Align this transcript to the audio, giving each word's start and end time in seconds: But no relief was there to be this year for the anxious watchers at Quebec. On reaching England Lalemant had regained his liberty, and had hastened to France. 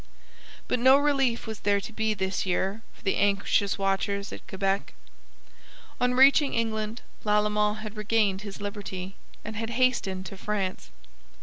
But 0.67 0.79
no 0.79 0.97
relief 0.97 1.45
was 1.45 1.59
there 1.59 1.79
to 1.79 1.93
be 1.93 2.15
this 2.15 2.43
year 2.43 2.81
for 2.91 3.03
the 3.03 3.17
anxious 3.17 3.77
watchers 3.77 4.33
at 4.33 4.47
Quebec. 4.47 4.95
On 5.99 6.15
reaching 6.15 6.55
England 6.55 7.03
Lalemant 7.23 7.81
had 7.83 7.95
regained 7.95 8.41
his 8.41 8.59
liberty, 8.59 9.13
and 9.45 9.55
had 9.55 9.69
hastened 9.77 10.25
to 10.25 10.37
France. 10.37 10.89